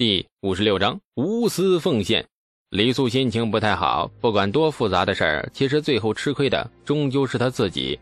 [0.00, 2.26] 第五十六章无私奉献。
[2.70, 8.00] 李素心情不太好，不管多复杂的事儿，其实最后吃亏的终究是他自己。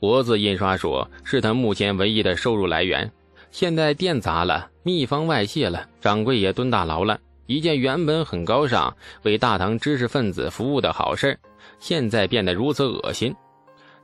[0.00, 3.08] 活字印刷术是他目前唯一的收入来源，
[3.52, 7.16] 现在店砸了，秘方外泄了，掌柜也蹲大牢了。
[7.46, 8.92] 一件原本很高尚、
[9.22, 11.38] 为大唐知识分子服务的好事，
[11.78, 13.32] 现在变得如此恶心。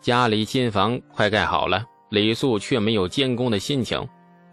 [0.00, 4.00] 家里新房快盖好了，李素却没有监工的心情。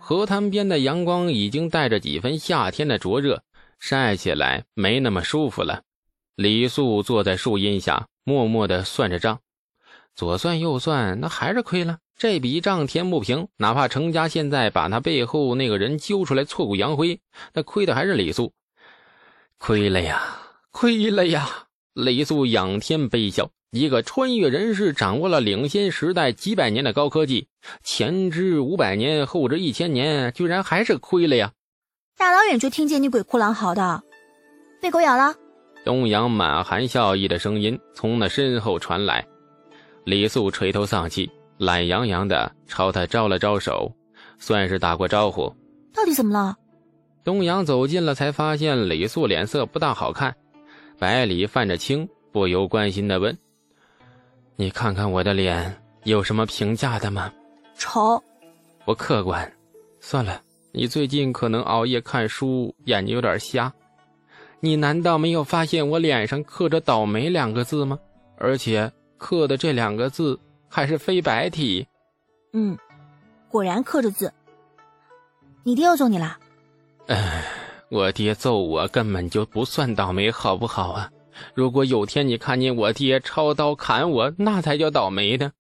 [0.10, 3.44] 河滩边的阳光已经带着几分夏天的灼热，
[3.80, 5.84] 晒起来没那么舒服了。
[6.36, 9.40] 李素坐在树荫下，默默地算着账，
[10.16, 12.00] 左算右算，那还是亏了。
[12.18, 17.22] 这笔账填不平，哪怕程家现在把他背后那个人揪出来挫骨扬灰，
[17.54, 18.52] 那亏的还是李素。
[19.60, 20.40] 亏了呀，
[20.72, 21.68] 亏了呀！
[21.94, 23.52] 李素仰天悲笑。
[23.72, 27.48] 一个穿越人士掌握了领先时代几百年的高科技，
[27.84, 31.52] 前知五百年，后知一千年，居然还是亏了呀！
[32.18, 34.02] 大老远就听见你鬼哭狼嚎的，
[34.82, 35.36] 被狗咬了。
[35.86, 39.24] 东阳满含笑意的声音从那身后传来。
[40.04, 43.94] 李素垂头丧气，懒洋洋的朝他招了招手，
[44.40, 45.56] 算是打过招呼。
[45.94, 46.58] 到底怎么了？
[47.24, 50.36] 东阳走近了，才发现李素脸色不大好看，
[50.98, 53.38] 白里泛着青，不由关心的问。
[54.60, 57.32] 你看看我的脸，有什么评价的吗？
[57.78, 58.22] 丑。
[58.84, 59.50] 我客观。
[60.02, 60.42] 算了，
[60.74, 63.72] 你最近可能熬夜看书，眼睛有点瞎。
[64.60, 67.98] 你难道没有发现我脸上刻着“倒霉”两个字吗？
[68.38, 70.38] 而且刻的这两个字
[70.68, 71.88] 还是非白体。
[72.52, 72.78] 嗯，
[73.48, 74.30] 果然刻着字。
[75.64, 76.38] 你爹又揍你了？
[77.08, 77.46] 哎，
[77.88, 81.10] 我爹揍我根本就不算倒霉，好不好啊？
[81.54, 85.52] 如果有天你看见我爹抄刀砍我，那才叫倒霉呢。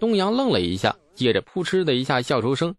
[0.00, 2.74] 东阳愣了一下，接着扑哧的一下笑出声，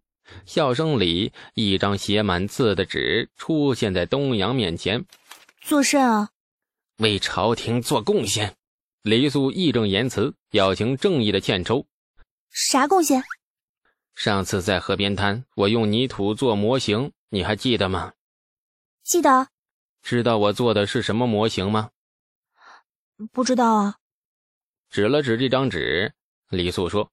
[0.45, 5.03] 笑声里一张写满字的纸出现在东阳面前。
[5.61, 6.29] 做甚啊？
[6.97, 8.55] 为朝廷做贡献。
[9.01, 11.85] 李素义正言辞，表情正义的欠抽。
[12.51, 13.23] 啥贡献？
[14.15, 18.13] 上次在河边滩，我用泥土做模型，你还记得吗？
[19.03, 19.47] 记得。
[20.01, 21.89] 知道我做的是什么模型吗？
[23.27, 23.97] 不知道啊，
[24.89, 26.13] 指了指这张纸，
[26.49, 27.11] 李素说：“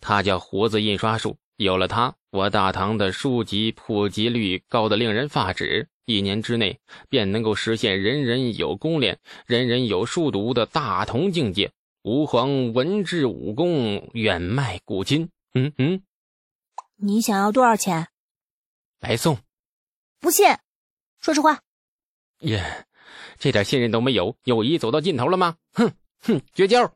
[0.00, 11.72] 它叫胡子印刷术，有了它，我大唐的书籍普及率高的令人发指，一年之内便能够实现人人有功练、人人有书读的大同境界。
[12.02, 16.02] 吾皇文治武功远迈古今。”嗯嗯，
[16.96, 18.08] 你想要多少钱？
[19.00, 19.36] 白送。
[20.20, 20.46] 不信，
[21.20, 21.60] 说实话。
[22.40, 22.86] 耶。
[23.38, 25.56] 这点信任都没有，友谊走到尽头了吗？
[25.72, 26.92] 哼哼，绝交！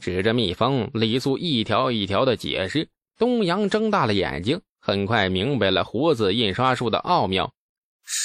[0.00, 2.88] 指着秘方，李素一条一条的解释。
[3.18, 7.52] 东阳睁大了眼睛，很快明白了胡子印刷术的奥妙。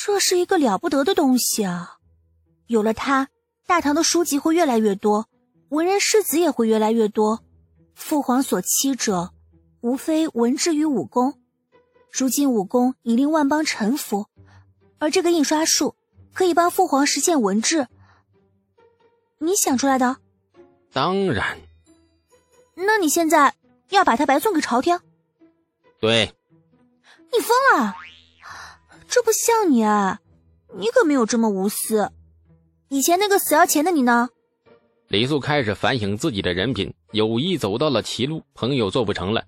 [0.06, 1.98] 这是一个了不得的东西啊！
[2.68, 3.30] 有了它，
[3.66, 5.28] 大唐的书籍会越来越多，
[5.70, 7.44] 文人士子也会越来越多。
[7.96, 9.32] 父皇所期者，
[9.82, 11.40] 无非文治与武功。
[12.12, 14.26] 如今武功已令万邦臣服，
[15.00, 15.96] 而这个印刷术。
[16.34, 17.88] 可以帮父皇实现文治，
[19.40, 20.18] 你想出来的？
[20.94, 21.60] 当然。
[22.76, 23.54] 那你现在
[23.90, 25.00] 要把它白送给朝廷？
[26.00, 26.34] 对。
[27.32, 27.96] 你疯了？
[29.08, 30.20] 这不像你啊！
[30.74, 32.12] 你可没有这么无私。
[32.88, 34.30] 以前那个死要钱的你呢？
[35.08, 39.46] 李素开始反省自己的人品，有意走到了歧路，朋友做不成了。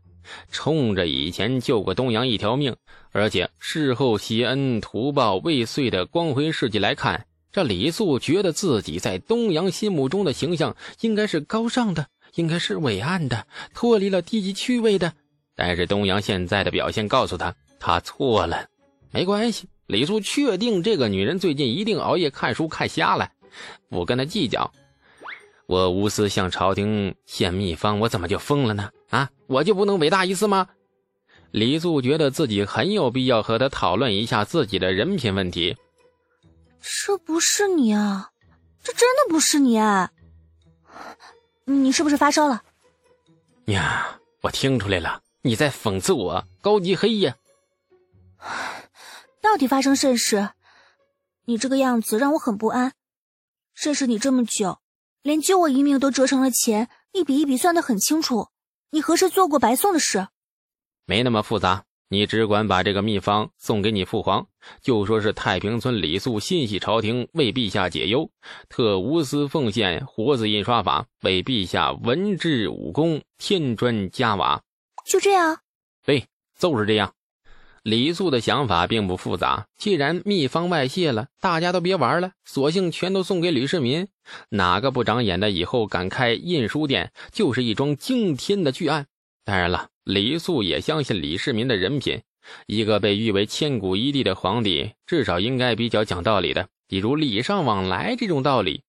[0.51, 2.75] 冲着以前救过东阳一条命，
[3.11, 15.13] 而且事后谢恩图报未遂的光辉事迹来看，这李素觉得自己在东阳心目中的形象应该是高尚的，应该是伟岸的，脱离了低级趣味的。
[15.55, 18.67] 但是东阳现在的表现告诉他，他错了。
[19.11, 23.29] 没关系，李素确定这个女人最近一定熬夜看书看瞎了，
[23.89, 24.73] 不跟她计较。
[25.67, 28.91] 我无私向朝廷献秘方，我怎么就疯了呢？
[29.09, 30.67] 啊，我就不能伟大一次吗？
[31.51, 35.77] 李素觉得自己很有必要和他讨论一下自己的人品问题。
[36.81, 38.31] 这不是你啊，
[38.83, 40.11] 这真的不是你啊！
[41.65, 42.63] 你是不是发烧了？
[43.65, 47.37] 呀，我听出来了，你在讽刺我高级黑呀！
[49.41, 50.49] 到底发生甚事？
[51.45, 52.93] 你这个样子让我很不安。
[53.73, 54.79] 认识你这么久。
[55.23, 58.49] 连救我一命都折成了钱，一笔一笔算得很清楚。
[58.91, 60.27] 你何时做过白送的事？
[61.05, 64.45] 没那么复杂，你只管把这个秘方送给你父皇，
[64.81, 68.29] 就说是太平村李素心系朝廷，为陛下解忧，
[68.67, 74.61] 特无私奉献活字印刷法，为陛下文治武功添砖加瓦。
[75.05, 75.57] 就这样？
[76.05, 76.27] 对，
[76.59, 77.13] 就是这样。
[77.83, 84.07] 李素的想法并不复杂，既然秘方外泄了，大家都别玩了，索性全都送给李世民。
[84.47, 89.07] 哪个不长眼的以后敢开印书店，就是一桩惊天的巨案。
[89.43, 92.21] 当然了，李素也相信李世民的人品，
[92.67, 98.83] 一个被誉为千古一帝的皇帝，至少应该比较讲道理的，比如礼尚往来这种道理。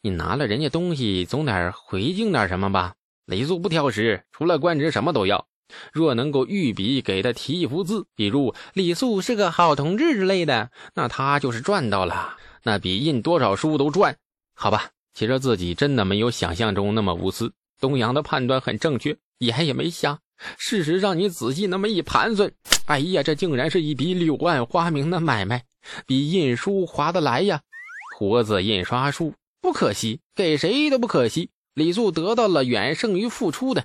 [0.00, 2.94] 你拿了人家东西，总得回敬点什么吧？
[3.26, 5.48] 李素不挑食，除了官职什么都要。
[5.92, 14.16] 若能够御笔给他题一幅字，比如“李素是个好同志”之类的，那他就是赚到了，那比印多少书都赚。
[14.54, 17.52] 好吧，其实自己真的没有想象中那么无私。
[17.80, 20.18] 东阳的判断很正确，眼也没瞎。
[20.56, 22.50] 事实上，你仔细那么一盘算，
[22.86, 25.64] 哎呀，这竟然是一笔柳暗花明的买卖，
[26.06, 27.60] 比印书划得来呀！
[28.16, 31.50] 活字印刷术不可惜，给谁都不可惜。
[31.74, 33.84] 李素得到了远胜于付出的。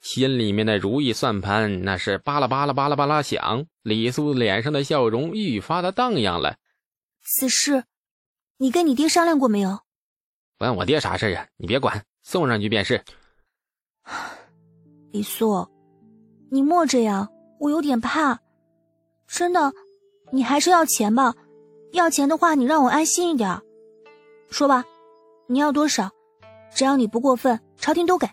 [0.00, 6.56] 心里面的如意算盘那是巴拉巴拉巴拉巴拉响，李素脸上的笑容愈发的荡漾了。
[7.22, 7.84] 此事，
[8.56, 9.80] 你跟你爹商量过没有？
[10.56, 11.46] 关我爹啥事啊？
[11.58, 13.04] 你别管，送上去便是。
[15.12, 15.68] 李素，
[16.50, 18.40] 你莫这样，我有点怕。
[19.26, 19.72] 真的，
[20.32, 21.34] 你还是要钱吧。
[21.92, 23.60] 要钱的话，你让我安心一点。
[24.50, 24.84] 说吧，
[25.46, 26.10] 你要多少？
[26.74, 28.26] 只要你不过分，朝廷都给。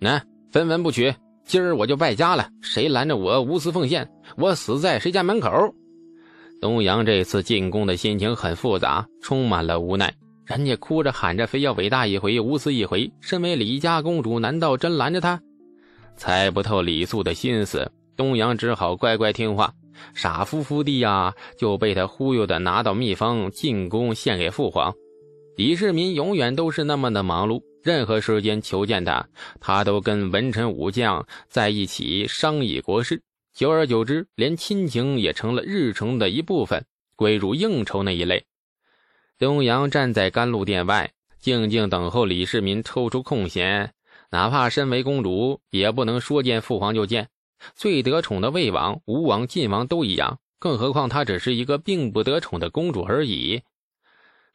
[0.00, 0.24] 那。
[0.52, 1.14] 分文不取，
[1.46, 2.46] 今儿我就败家了。
[2.60, 4.06] 谁拦着我无私奉献，
[4.36, 5.50] 我死在谁家门口。
[6.60, 10.12] 东阳这次进宫的心情很复杂，充满了无奈。
[10.44, 13.10] 人家哭着喊着，非要伟大一回，无私一回。
[13.22, 15.40] 身为李家公主，难道真拦着他？
[16.18, 19.72] 猜不透李素的心思，东阳只好乖乖听话。
[20.12, 24.92] 傻乎乎的呀，就被他忽悠的拿到秘方进宫献给父皇。
[25.56, 27.62] 李世民永远都是那么的忙碌。
[27.82, 29.28] 任何时间求见他，
[29.60, 33.22] 他都跟文臣武将在一起商议国事。
[33.52, 36.84] 久而久之，连亲情也成了日程的一部分，
[37.16, 38.44] 归入应酬那一类。
[39.38, 43.92] 东阳站在甘露殿外，静静等候李世民抽出空闲。
[44.30, 47.28] 哪怕身为公主，也不能说见父皇就见。
[47.74, 53.60] 最得宠的魏王、吴王、晋王都一样，更何况她只是一个并不得宠的公主而已。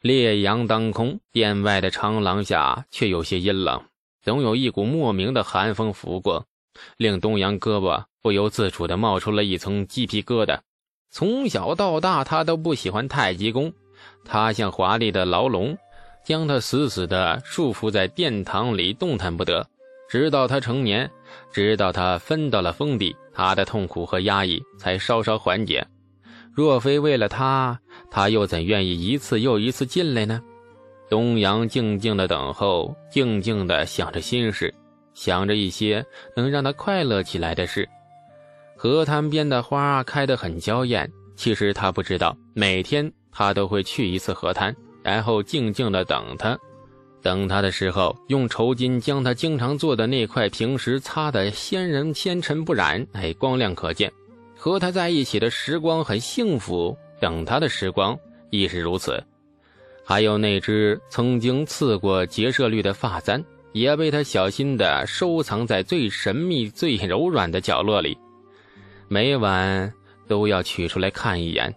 [0.00, 3.82] 烈阳当空，殿外的长廊下却有些阴冷，
[4.22, 6.46] 总有一股莫名的寒风拂过，
[6.96, 10.60] 令东阳胳膊不由自主地冒出了一层鸡皮疙瘩。
[11.10, 13.72] 从小到大，他都不喜欢太极宫，
[14.24, 15.76] 它像华丽的牢笼，
[16.24, 19.66] 将他死死地束缚在殿堂里，动弹不得。
[20.08, 21.10] 直到他成年，
[21.52, 25.84] 直到他分到了封地，他的痛苦和压抑才稍稍缓解。
[26.58, 27.78] 若非为了他，
[28.10, 30.42] 他又怎愿意一次又一次进来呢？
[31.08, 34.74] 东阳静静的等候，静静的想着心事，
[35.14, 37.88] 想着一些能让他快乐起来的事。
[38.76, 46.58] 河滩边的花开得很娇艳，其实他不知道，每天他都会去一次河滩，然后静静的等他。
[47.22, 54.12] 等他的时候，用绸巾将他经常坐的那块平石擦得仙人纤尘不染，哎，光亮可见。
[54.58, 58.18] 和他在一起的时光很幸福，等他的时光
[58.50, 59.22] 亦是如此。
[60.04, 68.18] 还有那只曾经刺过结社绿的发簪，也被他小心地收藏在最神秘、最柔软的角落里，
[69.06, 69.92] 每晚
[70.26, 71.72] 都要取出来看一眼。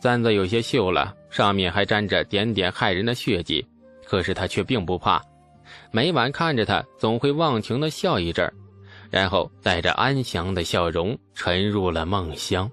[0.00, 3.64] 簪子有些锈了，上面还沾着点点骇人的血迹，
[4.04, 5.22] 可是他却并不怕，
[5.92, 8.52] 每晚看着他，总会忘情地笑一阵儿。
[9.14, 12.68] 然后带着安详的笑容沉入了梦乡。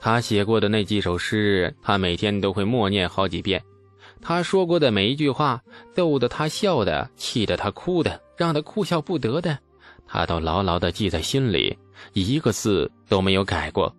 [0.00, 3.62] 他写过的那几首诗，他每天都会默念好几遍。
[4.20, 5.62] 他说过的每一句话，
[5.94, 9.56] 逗得他笑的，气得他哭的，让他哭笑不得的，
[10.04, 11.78] 他都牢牢地记在心里，
[12.12, 13.94] 一个字都没有改过。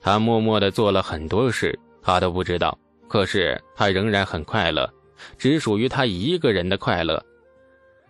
[0.00, 2.76] 他默默地做了很多事，他都不知道。
[3.06, 4.92] 可是他仍然很快乐，
[5.38, 7.24] 只属于他一个人的快乐。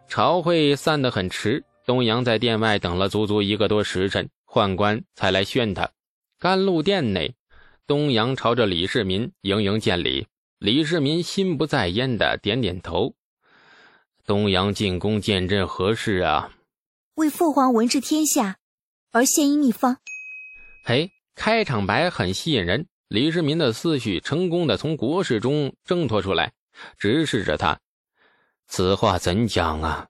[0.08, 1.62] 朝会散得很迟。
[1.86, 5.92] 东阳在殿外等了足足一个多时辰，宦官才来宣他。
[6.36, 7.36] 甘露殿内，
[7.86, 10.26] 东阳朝着李世民盈盈见礼。
[10.58, 13.14] 李世民心不在焉的点点头。
[14.24, 16.50] 东阳进宫见朕何事啊？
[17.14, 18.56] 为父皇文治天下，
[19.12, 19.98] 而献一秘方。
[20.84, 22.88] 嘿，开场白很吸引人。
[23.06, 26.52] 李世民的思绪成功的从国事中挣脱出来，
[26.98, 27.78] 直视着他。
[28.66, 30.08] 此话怎讲啊？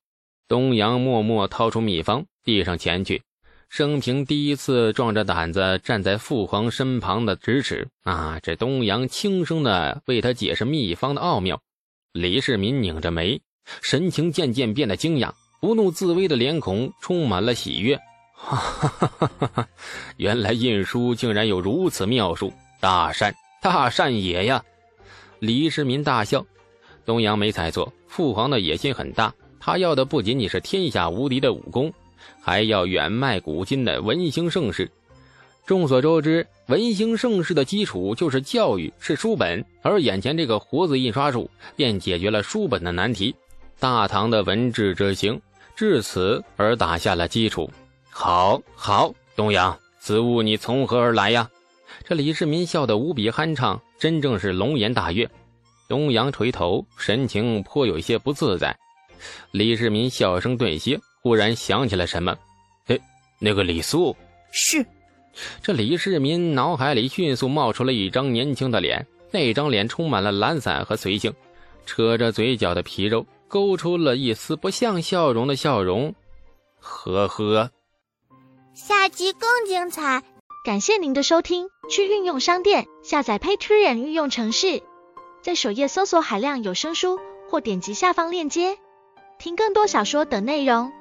[0.48, 3.22] 东阳默默掏出秘方，递上前去。
[3.68, 8.38] 生平第一次壮着胆子站在父皇身旁的咫尺啊！
[8.40, 11.60] 这东阳轻声的为他解释秘方的奥妙。
[12.12, 13.40] 李世民拧着眉，
[13.82, 17.98] 神情渐渐变得惊讶，不怒自威的脸孔充满了喜悦。
[18.32, 19.68] 哈哈哈哈哈！
[20.16, 24.62] 原来印书竟然有如此妙术，大善大善也呀！
[25.40, 26.46] 李世民大笑。
[27.04, 29.34] 东阳没猜错，父皇的野心很大，
[29.66, 31.92] 他要的不仅仅是天下无敌的武功，
[32.40, 34.88] 还要远迈古今的文兴盛世。
[35.66, 43.34] 众所周知，文兴盛世的基础就是教育，是书本，而眼前这个活字印刷术便解决了书本的难题。
[43.80, 45.40] 大唐的文治之兴，
[45.74, 47.68] 至此而打下了基础。
[48.08, 51.50] 好，好，东阳，此物你从何而来呀？
[52.04, 55.28] 这李世民笑得无比酣畅，真正是龙颜大悦。
[55.88, 58.78] 东阳垂头，神情颇有一些不自在。
[59.50, 62.36] 李世民笑声顿歇，忽然想起了什么
[62.88, 62.98] ：“哎，
[63.38, 64.16] 那个李素
[64.52, 64.84] 是。”
[65.62, 71.34] 这李世民脑海里迅速冒出了一张年轻的脸，那张脸充满了懒散和随性，
[71.84, 76.14] 扯着嘴角的皮肉，勾出了一丝不像笑容的笑容。
[76.78, 77.70] 呵呵。
[78.74, 80.22] 下集更精彩，
[80.64, 81.68] 感谢您的收听。
[81.88, 84.82] 去运用商店下载 Patreon 运用城市。
[85.40, 88.76] 在首页搜索海量有声书，或点击下方链接
[89.38, 90.92] 听更多小说等内容。